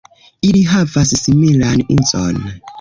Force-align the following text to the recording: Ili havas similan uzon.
Ili 0.47 0.63
havas 0.69 1.13
similan 1.21 1.87
uzon. 2.01 2.45